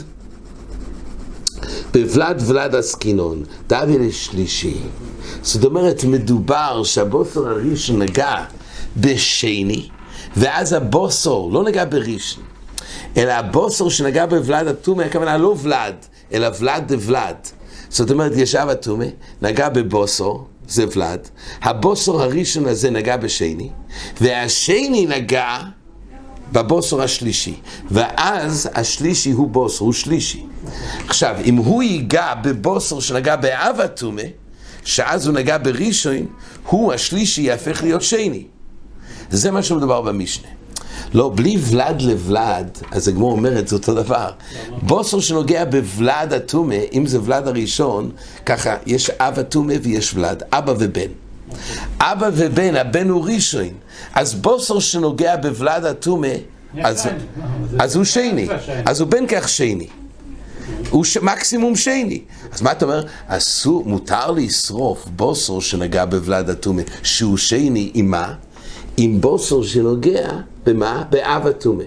בבלד 1.94 2.42
ולד 2.46 2.75
עסקינון, 2.75 3.44
דאבי 3.68 3.98
לשלישי. 3.98 4.77
זאת 5.42 5.66
אומרת, 5.66 6.04
מדובר 6.04 6.82
שהבוסר 6.84 7.48
הראשון 7.48 8.01
נגע 8.01 8.36
בשני, 8.98 9.89
ואז 10.38 10.74
הבוסר 10.74 11.48
לא 11.51 11.63
נגע 11.63 11.86
בראשון, 11.86 12.44
אלא 13.18 13.32
הבוסר 13.32 13.89
שנגע 13.89 14.25
בבלד 14.25 14.68
אטומה, 14.68 15.04
הכוונה 15.06 15.38
לא 15.38 15.56
ולד, 15.62 15.96
אלא 16.34 16.48
ולד 16.60 16.84
דה 16.88 16.96
ולד. 17.00 17.36
זאת 17.89 18.12
אומרת, 18.12 18.31
ישב 18.36 18.67
אטומה, 18.72 19.05
נגע 19.41 19.69
בבוסו, 19.69 20.46
זה 20.67 20.86
ולד, 20.96 21.27
הבוסו 21.62 22.22
הראשון 22.22 22.65
הזה 22.65 22.89
נגע 22.89 23.17
בשני, 23.17 23.69
והשני 24.22 25.05
נגע 25.05 25.60
בבוסו 26.51 27.03
השלישי, 27.03 27.55
ואז 27.91 28.69
השלישי 28.74 29.31
הוא 29.31 29.48
בוסו, 29.48 29.86
הוא 29.86 29.93
שלישי. 29.93 30.46
עכשיו, 31.07 31.36
אם 31.46 31.55
הוא 31.55 31.84
ייגע 31.84 32.34
בבוסו 32.43 33.01
שנגע 33.01 33.36
באב 33.36 33.79
אטומה, 33.86 34.22
שאז 34.84 35.27
הוא 35.27 35.36
נגע 35.36 35.57
בראשון, 35.57 36.25
הוא 36.63 36.93
השלישי 36.93 37.41
יהפך 37.41 37.84
להיות 37.84 38.01
שני. 38.01 38.46
זה 39.29 39.51
מה 39.51 39.63
שמדובר 39.63 40.01
במשנה. 40.01 40.57
לא, 41.14 41.32
בלי 41.36 41.58
ולד 41.70 42.02
לוולד, 42.02 42.78
אז 42.92 43.08
הגמור 43.08 43.32
אומרת, 43.32 43.68
זה 43.68 43.76
אותו 43.76 43.94
דבר. 43.94 44.30
בוסר 44.82 45.20
שנוגע 45.20 45.66
בוולד 45.66 46.34
אטומה, 46.34 46.76
אם 46.94 47.06
זה 47.06 47.20
ולד 47.22 47.48
הראשון, 47.48 48.12
ככה, 48.46 48.76
יש 48.86 49.10
אב 49.10 49.40
אטומה 49.40 49.74
ויש 49.84 50.14
ולד, 50.14 50.44
אבא 50.54 50.74
ובן. 50.80 51.10
אבא 52.00 52.30
ובן, 52.34 52.76
הבן 52.76 53.10
הוא 53.10 53.26
ראשון. 53.26 53.70
אז 54.14 54.36
בוסר 54.36 54.80
שנוגע 54.80 55.36
בוולד 55.36 55.86
אטומה, 55.86 56.28
אז, 56.84 57.08
אז 57.80 57.96
הוא 57.96 58.04
שני. 58.04 58.48
אז 58.86 59.02
הוא 59.02 59.10
בן 59.10 59.28
כך 59.28 59.50
שני. 59.50 59.88
הוא 60.90 61.04
ש... 61.04 61.18
מקסימום 61.18 61.76
שני. 61.76 62.22
אז 62.52 62.62
מה 62.62 62.72
אתה 62.72 62.86
אומר? 62.86 63.04
אסור, 63.28 63.84
מותר 63.86 64.32
לשרוף 64.32 65.08
בוסר 65.16 65.60
שנגע 65.60 66.06
בוולד 66.06 66.50
אטומה, 66.50 66.82
שהוא 67.04 67.38
שני 67.38 67.92
עם 67.94 68.12
מה? 68.12 68.34
עם 68.98 69.22
בוסר 69.22 69.63
שנוגע 69.63 70.30
במה? 70.66 71.04
באב 71.10 71.48
אטומה. 71.48 71.84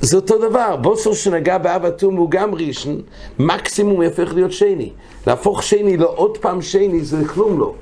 זה 0.00 0.16
אותו 0.16 0.38
דבר, 0.48 0.76
בוסר 0.76 1.12
שנגע 1.12 1.58
באב 1.58 1.84
אטומה 1.84 2.18
הוא 2.18 2.30
גם 2.30 2.54
ראשון, 2.54 3.00
מקסימום 3.38 4.02
יהפך 4.02 4.32
להיות 4.34 4.52
שני. 4.52 4.90
להפוך 5.26 5.62
שני 5.62 5.96
לעוד 5.96 6.38
פעם 6.38 6.62
שני 6.62 7.04
זה 7.04 7.24
כלום 7.26 7.60
לא. 7.60 7.74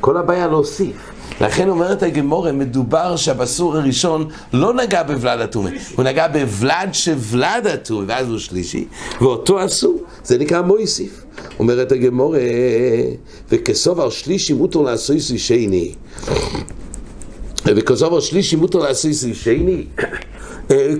כל 0.00 0.16
הבעיה 0.16 0.46
להוסיף. 0.48 1.10
לכן 1.40 1.68
אומרת 1.68 2.02
הגמורה, 2.02 2.52
מדובר 2.52 3.16
שהבסור 3.16 3.76
הראשון 3.76 4.28
לא 4.52 4.74
נגע 4.74 5.02
בוולד 5.02 5.40
אטומה, 5.40 5.70
הוא 5.96 6.04
נגע 6.04 6.28
בוולד 6.28 6.88
שוולד 6.92 7.66
אטומה, 7.74 8.04
ואז 8.08 8.28
הוא 8.28 8.38
שלישי, 8.38 8.84
ואותו 9.20 9.64
אסור, 9.64 10.02
זה 10.24 10.38
נקרא 10.38 10.62
מויסיף. 10.62 11.24
אומרת 11.58 11.92
הגמורה, 11.92 12.38
וכסובר 13.50 14.10
שלישי 14.10 14.52
מותר 14.52 14.80
לעשוי 14.82 15.20
שני. 15.20 15.94
וכזוב 17.66 18.16
השלישי 18.16 18.56
מותר 18.56 18.78
לעשיסי 18.78 19.34
שני, 19.34 19.86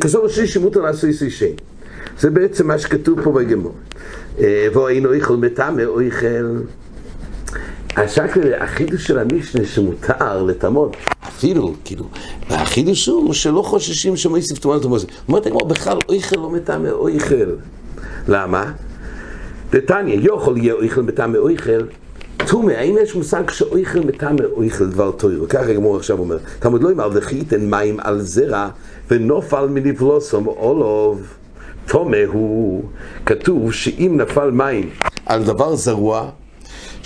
כזוב 0.01 0.25
השלישי 0.25 0.59
מותר 0.59 0.81
לעשיסי 0.81 1.31
שני. 1.31 1.53
זה 2.21 2.31
בעצם 2.31 2.67
מה 2.67 2.79
שכתוב 2.79 3.23
פה 3.23 3.33
בגמור. 3.33 3.75
ואינו 4.75 5.13
איכל 5.13 5.37
מטמא 5.37 5.83
איכל... 6.01 6.61
השקל, 7.97 8.55
החידוש 8.55 9.07
של 9.07 9.19
המשנה 9.19 9.65
שמותר 9.65 10.43
לטמות, 10.43 10.97
אפילו, 11.29 11.75
כאילו, 11.85 12.05
החידוש 12.51 13.07
הוא 13.07 13.33
שלא 13.33 13.63
חוששים 13.63 14.17
שמויסיף 14.17 14.59
טומאת 14.59 14.83
טומאת. 14.83 15.01
אומרת 15.29 15.47
הגמור, 15.47 15.69
בכלל 15.69 15.99
איכל 16.13 16.37
לא 16.37 16.51
מטמא 16.51 16.89
איכל. 17.09 17.51
למה? 18.29 18.73
דתניא, 19.71 20.21
יוכל 20.21 20.57
יהיה 20.57 20.75
איכל 20.83 21.03
מטמא 21.03 21.39
איכל, 21.51 21.87
טומא, 22.55 22.73
האם 22.73 22.97
יש 23.03 23.15
מושג 23.15 23.51
שאויכל 23.51 24.01
מטמא 24.01 24.45
אויכל 24.57 24.87
דבר 24.87 25.11
תוירו? 25.11 25.49
ככה 25.49 25.71
הגמור 25.71 25.97
עכשיו 25.97 26.19
אומר, 26.19 26.39
תלמוד 26.59 26.83
לא 26.83 26.91
אמר 26.91 27.09
וכיתן 27.13 27.71
מים 27.71 28.01
על 28.01 28.21
זרע 28.21 28.69
ונופל 29.11 29.67
מנבלוסום 29.67 30.47
אולוב. 30.47 31.23
טומא 31.87 32.17
הוא, 32.27 32.85
כתוב 33.27 33.73
שאם 33.73 34.21
נפל 34.21 34.51
מים 34.51 34.91
על 35.27 35.45
דבר 35.45 35.77
זרוע, 35.77 36.31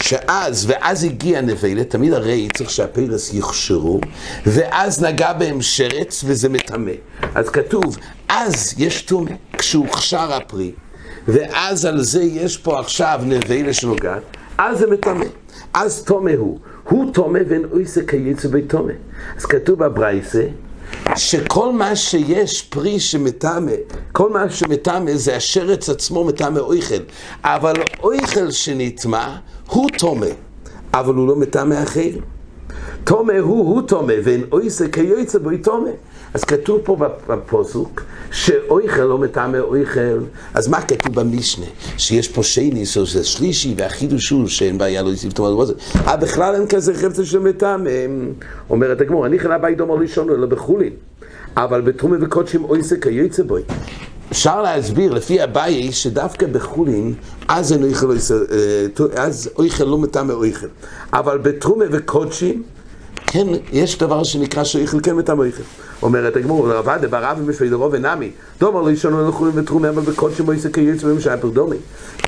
שאז, 0.03 0.65
ואז 0.69 1.05
הגיע 1.05 1.41
נבלת, 1.41 1.91
תמיד 1.91 2.13
הרי 2.13 2.49
צריך 2.57 2.71
שהפרס 2.71 3.35
יוכשרו, 3.35 4.01
ואז 4.47 5.03
נגע 5.03 5.33
בהם 5.33 5.63
שרץ 5.63 6.25
וזה 6.27 6.49
מטמא. 6.49 6.93
אז 7.35 7.49
כתוב, 7.49 7.99
אז 8.29 8.75
יש 8.79 9.03
טומא, 9.03 9.31
כשהוכשר 9.59 10.33
הפרי, 10.33 10.73
ואז 11.29 11.85
על 11.85 12.03
זה 12.03 12.23
יש 12.23 12.57
פה 12.57 12.81
עכשיו 12.81 13.21
נבלה 13.25 13.73
שנוגעת, 13.73 14.23
אז 14.59 14.79
זה 14.79 14.87
מטמא. 14.87 15.25
אז 15.75 16.05
טומא 16.05 16.31
הוא. 16.39 16.59
הוא 16.85 17.13
טומא 17.13 17.41
ואין 17.49 17.65
אויסה 17.73 18.01
כייצא 18.07 18.49
ביטומא. 18.49 18.93
אז 19.37 19.45
כתוב 19.45 19.85
בברייסה, 19.85 20.43
שכל 21.17 21.73
מה 21.73 21.97
שיש 21.97 22.63
פרי 22.63 23.01
שמטמא, 23.01 23.73
כל 24.13 24.31
מה 24.31 24.51
שמטמא 24.51 25.15
זה 25.15 25.37
השרץ 25.37 25.89
עצמו 25.89 26.25
מטמא 26.25 26.59
אויכל. 26.59 27.03
אבל 27.45 27.75
אויכל 28.03 28.51
שנטמא 28.51 29.37
הוא 29.67 29.89
טומא, 29.99 30.27
אבל 30.95 31.15
הוא 31.15 31.29
לא 31.29 31.37
מטמא 31.37 31.83
אחר. 31.83 32.11
טומא 33.05 33.33
הוא, 33.33 33.69
הוא 33.69 33.83
טומא, 33.83 34.15
ואין 34.25 34.45
אויסה 34.53 34.89
כיוצא 34.89 35.39
בו 35.39 35.51
טומא. 35.63 35.91
אז 36.35 36.45
כתוב 36.45 36.81
פה 36.85 36.97
בפוסוק, 37.29 38.03
שאויכל 38.31 39.03
לא 39.03 39.19
מטעמי 39.19 39.59
אויכל. 39.59 40.19
אז 40.55 40.69
מה 40.69 40.81
כתוב 40.81 41.15
במשנה? 41.15 41.67
שיש 41.99 42.29
פה 42.29 42.43
שני, 42.43 42.87
שזה 42.87 43.25
שלישי, 43.25 43.75
והחידוש 43.77 44.31
הוא 44.31 44.49
שאין 44.49 44.79
בעיה 44.79 45.03
לא 45.03 45.11
יסיב 45.11 45.33
תאמר 45.33 45.51
לבוזר. 45.51 45.75
אה, 46.07 46.17
בכלל 46.17 46.55
אין 46.55 46.67
כזה 46.67 46.95
חפצה 46.95 47.25
של 47.25 47.39
מטעמי. 47.39 47.91
אומרת 48.71 49.01
הגמור, 49.01 49.27
אני 49.27 49.39
חנה 49.39 49.59
בית 49.59 49.77
דומר 49.79 49.95
לישונו, 49.95 50.35
אלא 50.35 50.47
בחולין. 50.47 50.93
אבל 51.57 51.81
בתרומה 51.81 52.17
וקודשים 52.21 52.65
אויסה 52.65 52.97
כיוצא 52.97 53.43
בוי. 53.43 53.63
אפשר 54.33 54.63
להסביר 54.63 55.13
לפי 55.13 55.45
אביי 55.45 55.93
שדווקא 55.93 56.47
בחולין 56.47 57.15
אז 57.49 57.73
אין 57.73 57.83
אויכל, 57.83 58.07
אה, 58.11 59.23
אז 59.25 59.51
אויכל 59.59 59.85
לא 59.85 59.99
מטמא 59.99 60.33
אויכל 60.33 60.67
אבל 61.13 61.39
בתרומה 61.39 61.85
וקודשים 61.91 62.63
כן, 63.31 63.47
יש 63.73 63.99
דבר 63.99 64.25
שנקרא 64.25 64.65
שאיכל 64.65 65.01
כן 65.01 65.19
איכל. 65.19 65.63
אומרת 66.03 66.37
הגמור, 66.37 66.73
רבד 66.73 66.99
ברב 67.11 67.39
ומשוי 67.41 67.69
דרוב 67.69 67.93
ונמי. 67.93 68.31
דומר 68.61 68.83
לא 68.83 68.91
ישנו 68.91 69.29
לחולים 69.29 69.53
ותרומה, 69.57 69.89
אבל 69.89 70.03
בקודשי 70.03 70.43
מויסה 70.43 70.69
כיועץ 70.69 71.05
ומשי 71.05 71.29
פרדומי. 71.41 71.77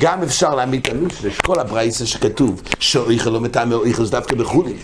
גם 0.00 0.23
אפשר 0.23 0.54
להעמיד 0.54 0.87
את 0.87 0.95
המשנה, 0.95 1.30
שכל 1.30 1.61
הברייסה 1.61 2.07
שכתוב, 2.07 2.62
שאיכל 2.78 3.30
לא 3.30 3.40
מטעם 3.40 3.73
איכל 3.85 4.04
זה 4.04 4.11
דווקא 4.11 4.37
בחולים. 4.37 4.76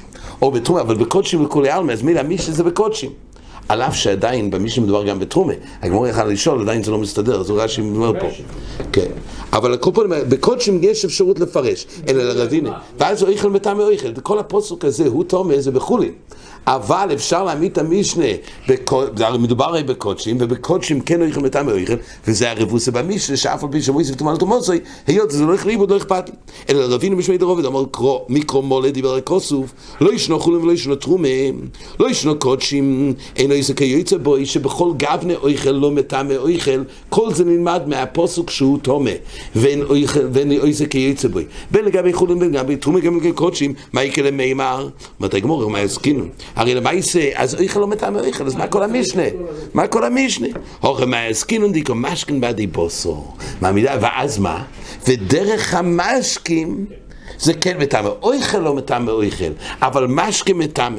או 0.42 0.50
בתרומה, 0.50 0.80
אבל 0.80 0.94
בקודשים 0.94 1.44
וכולי 1.44 1.70
עלמא, 1.70 1.92
אז 1.92 2.02
מילא 2.02 2.20
המשנה 2.20 2.54
זה 2.54 2.64
בקודשים. 2.64 3.10
על 3.68 3.82
אף 3.82 3.96
שעדיין 3.96 4.50
במשנה 4.50 4.84
מדובר 4.84 5.04
גם 5.04 5.18
בתרומה. 5.18 5.52
הגמור 5.82 6.06
יכל 6.06 6.24
לשאול, 6.24 6.60
עדיין 6.60 6.82
זה 6.82 6.90
לא 6.90 6.98
מסתדר, 6.98 7.42
הוא 7.48 7.62
רש"י 7.62 7.80
אומר 7.80 8.20
פה. 8.20 8.26
כן. 8.92 9.10
אבל 9.52 9.76
פנים, 9.94 10.10
בקודשים 10.28 10.78
יש 10.82 11.04
אפשרות 11.04 11.40
לפרש, 11.40 11.86
אלא 12.08 12.24
לרבינה. 12.24 12.78
ואז 12.98 13.24
איכל 13.24 13.50
מטעמי 13.50 13.82
איכל. 13.90 14.08
כל 14.22 14.38
הפוסק 14.38 14.84
הזה, 14.84 15.06
הוא 15.06 15.24
תומא, 15.24 15.60
זה 15.60 15.70
בחולין. 15.70 16.12
אבל 16.66 17.08
אפשר 17.14 17.44
להעמיד 17.44 17.72
את 17.72 17.78
המשנה, 17.78 18.24
מדובר 19.38 19.64
הרי 19.64 19.82
בקודשים, 19.82 20.36
ובקודשים 20.40 21.00
כן 21.00 21.20
הולכים 21.22 21.44
לטעם 21.44 21.68
האויכל, 21.68 21.94
וזה 22.26 22.50
הרבוסה 22.50 22.90
במשנה, 22.90 23.36
שאף 23.36 23.64
על 23.64 23.70
פי 23.72 23.82
שמויסף 23.82 24.14
תומנת 24.14 24.42
ומוסוי, 24.42 24.80
היות 25.06 25.30
זה 25.30 25.42
לא 25.42 25.46
הולך 25.46 25.66
לאיבוד, 25.66 25.90
לא 25.90 25.96
אכפת 25.96 26.28
לי. 26.28 26.34
אלא 26.68 26.94
רבינו 26.94 27.16
משמעי 27.16 27.38
דרובד, 27.38 27.64
אמר 27.64 27.84
מיקרו 28.28 28.62
מולה 28.62 28.90
דיבר 28.90 29.10
על 29.14 29.20
כוסוף, 29.20 29.72
לא 30.00 30.12
ישנו 30.12 30.40
חולים 30.40 30.62
ולא 30.62 30.72
ישנו 30.72 30.94
תרומה, 30.94 31.28
לא 32.00 32.10
ישנו 32.10 32.38
קודשים, 32.38 33.14
אינו 33.36 33.54
יסקי 33.54 33.84
יוצא 33.84 34.16
בוי, 34.16 34.46
שבכל 34.46 34.92
גבנה 34.96 35.34
אויכל 35.34 35.70
לא 35.70 35.90
מטעם 35.90 36.30
אויכל, 36.30 36.82
כל 37.08 37.34
זה 37.34 37.44
נלמד 37.44 37.82
מהפוסק 37.86 38.50
שהוא 38.50 38.78
תומה, 38.78 39.10
ואין 39.56 39.82
יסקי 40.64 40.98
יוצא 40.98 41.28
בוי. 41.28 41.44
בין 41.70 41.84
לגבי 41.84 42.12
חולים 42.12 42.38
בין 42.38 42.50
לגבי 42.50 42.76
תרומה 42.76 43.00
גם 43.00 43.16
לגבי 43.16 43.32
קודשים, 43.32 43.74
מה 43.92 44.04
יקרה 44.04 44.30
מימר? 44.30 44.88
מתי 45.20 45.40
גמור, 45.40 45.70
מה 45.70 45.80
יסכינו? 45.80 46.24
הרי 46.56 46.74
למעשה, 46.74 47.30
אז 47.34 47.54
איכל 47.54 47.80
לא 47.80 47.86
מטעם 47.86 48.18
איכל, 48.18 48.46
אז 48.46 48.54
מה 48.54 48.66
כל 48.66 48.82
המשנה? 48.82 49.22
מה 49.74 49.86
כל 49.86 50.04
המשנה? 50.04 50.48
הורי 50.80 51.06
מה 51.06 51.26
יסקינון 51.26 51.72
דיקו 51.72 51.94
משכין 51.94 52.40
בעדי 52.40 52.66
בוסו. 52.66 53.24
ואז 54.00 54.38
מה? 54.38 54.62
ודרך 55.08 55.74
המשקים 55.74 56.86
זה 57.38 57.54
כן 57.54 57.78
מטעם, 57.78 58.04
איכל 58.32 58.58
לא 58.58 58.74
מטעם 58.74 59.08
איכל, 59.22 59.52
אבל 59.82 60.06
משקים 60.06 60.58
מטעם. 60.58 60.96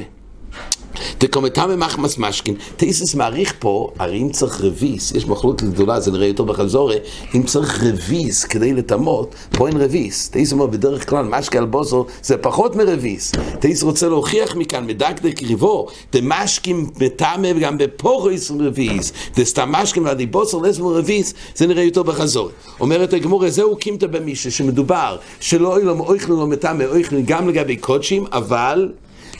דקומתמי 1.20 1.76
מחמס 1.76 2.18
משכין, 2.18 2.54
תאיסס 2.76 3.14
מעריך 3.14 3.54
פה, 3.58 3.90
הרי 3.98 4.18
אם 4.18 4.30
צריך 4.30 4.60
רביס, 4.60 5.12
יש 5.12 5.26
מחלות 5.26 5.62
גדולה, 5.62 6.00
זה 6.00 6.10
נראה 6.10 6.26
יותר 6.26 6.44
בחזורה, 6.44 6.96
אם 7.34 7.42
צריך 7.42 7.84
רביס 7.84 8.44
כדי 8.44 8.72
לטמות, 8.72 9.34
פה 9.50 9.68
אין 9.68 9.76
רביס. 9.76 10.28
תאיסס 10.28 10.52
אומר, 10.52 10.66
בדרך 10.66 11.10
כלל 11.10 11.24
משקה 11.24 11.58
על 11.58 11.66
בוסו 11.66 12.06
זה 12.22 12.36
פחות 12.36 12.76
מרביס. 12.76 13.32
תאיסס 13.60 13.82
רוצה 13.82 14.08
להוכיח 14.08 14.56
מכאן, 14.56 14.86
מדקדק 14.86 15.42
ריבו, 15.42 15.86
דמשקים 16.12 16.90
מטמא 17.00 17.52
וגם 17.56 17.78
בפורויס 17.78 18.50
רביס, 18.50 19.12
דסתם 19.36 19.72
משקים 19.72 20.04
ועדי 20.04 20.26
בוסו 20.26 20.62
לסמו 20.62 20.88
רביס, 20.88 21.34
זה 21.54 21.66
נראה 21.66 21.82
יותר 21.82 22.02
בחזורה. 22.02 22.50
אומרת 22.80 23.12
הגמורה, 23.12 23.50
זהו 23.50 23.76
קימתא 23.76 24.06
במישה, 24.06 24.50
שמדובר 24.50 25.16
שלא 25.40 25.78
אילום 25.78 26.00
אויכלו 26.00 26.36
לא 26.36 26.46
מטמא, 26.46 26.84
אויכלו 26.84 27.18
גם 27.24 27.48
לגבי 27.48 27.76
קודשים, 27.76 28.24
אבל 28.32 28.88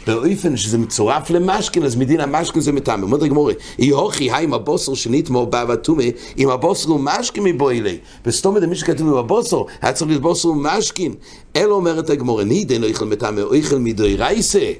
באופן 0.09 0.57
שזה 0.57 0.79
מצורף 0.79 1.31
למשכן, 1.31 1.83
אז 1.83 1.97
מדין 1.97 2.21
המשכן 2.21 2.61
זה 2.61 2.73
מטעם. 2.73 3.03
אומרת 3.03 3.23
הגמורה, 3.23 3.53
אי 3.79 3.89
הוכי 3.89 4.33
היי 4.33 4.45
עם 4.45 4.55
הבוסר 4.55 4.95
שנתמו 4.95 5.47
באב 5.47 5.71
אטומה, 5.71 6.03
אם 6.39 6.51
הבוסר 6.51 6.89
הוא 6.89 7.01
משכן 7.01 7.43
מבוילי. 7.43 7.99
וסתום 8.27 8.57
את 8.57 8.63
מי 8.63 8.75
שכתוב 8.75 9.09
עם 9.09 9.15
הבוסר, 9.15 9.63
היה 9.83 9.93
צריך 9.93 10.11
להיות 10.11 10.23
בוסר 10.23 10.49
ומשכן. 10.49 11.13
אלא 11.57 11.75
אומרת 11.75 12.11
הגמורה, 12.11 12.45
נידן 12.45 12.83
אויכל 12.83 13.05
מטעמה, 13.05 13.43
אויכל 13.43 13.79
מדוי 13.79 14.17
רייסה, 14.17 14.73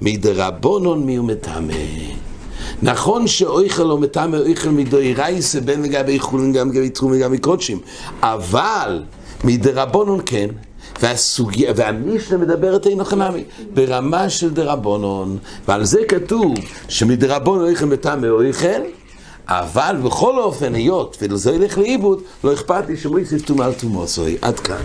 מדרבונון 0.00 1.06
מי 1.06 1.16
הוא 1.16 1.26
מטעמה. 1.26 1.72
נכון 2.82 3.26
שאויכל 3.26 3.82
לא 3.82 3.98
מטעמה 3.98 4.38
אויכל 4.38 4.70
מדוי 4.70 5.14
רייסה, 5.14 5.60
בין 5.60 5.82
לגבי 5.82 6.18
חולין 6.18 6.52
גם 6.52 6.70
לגבי 6.70 6.90
תחום 6.90 7.12
וגם 7.12 7.32
מקודשים, 7.32 7.78
אבל 8.22 9.02
מדרבונון 9.44 10.20
כן. 10.26 10.48
והסוגיה, 11.00 11.72
והמישנה 11.76 12.38
מדברת 12.38 12.86
אינו 12.86 13.04
חנמי, 13.04 13.44
ברמה 13.74 14.30
של 14.30 14.50
דרבונון, 14.50 15.38
ועל 15.68 15.84
זה 15.84 16.00
כתוב 16.08 16.54
שמדרבונון 16.88 17.64
אויכל 17.64 17.84
מטעם 17.84 18.20
מאויכל, 18.20 18.82
אבל 19.48 19.96
בכל 20.04 20.38
אופן, 20.38 20.74
היות 20.74 21.16
ולזה 21.22 21.52
ילך 21.52 21.78
לאיבוד, 21.78 22.22
לא 22.44 22.52
אכפת 22.52 22.88
לי 22.88 22.96
שמויסיף 22.96 23.42
טומאה 23.42 23.66
על 23.66 23.72
טומאוסוי. 23.72 24.36
עד 24.42 24.60
כאן. 24.60 24.82